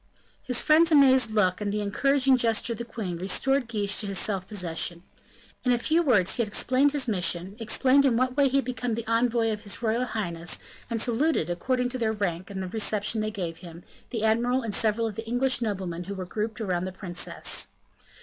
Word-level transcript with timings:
His 0.41 0.59
friend's 0.61 0.91
amazed 0.91 1.29
look, 1.29 1.61
and 1.61 1.71
the 1.71 1.81
encouraging 1.81 2.35
gesture 2.35 2.73
of 2.73 2.79
the 2.79 2.85
queen, 2.85 3.17
restored 3.17 3.67
Guiche 3.67 3.99
to 3.99 4.07
his 4.07 4.17
self 4.17 4.47
possession. 4.47 5.03
In 5.63 5.71
a 5.71 5.77
few 5.77 6.01
words 6.01 6.37
he 6.37 6.41
explained 6.41 6.91
his 6.91 7.07
mission, 7.07 7.55
explained 7.59 8.03
in 8.03 8.17
what 8.17 8.35
way 8.35 8.47
he 8.49 8.55
had 8.57 8.65
become 8.65 8.97
envoy 9.05 9.51
of 9.51 9.61
his 9.61 9.83
royal 9.83 10.05
highness; 10.05 10.57
and 10.89 10.99
saluted, 10.99 11.51
according 11.51 11.89
to 11.89 11.99
their 11.99 12.13
rank 12.13 12.49
and 12.49 12.63
the 12.63 12.67
reception 12.67 13.21
they 13.21 13.29
gave 13.29 13.57
him, 13.57 13.83
the 14.09 14.23
admiral 14.23 14.63
and 14.63 14.73
several 14.73 15.05
of 15.05 15.13
the 15.17 15.27
English 15.27 15.61
noblemen 15.61 16.05
who 16.05 16.15
were 16.15 16.25
grouped 16.25 16.59
around 16.59 16.85
the 16.85 16.91
princess. 16.91 17.67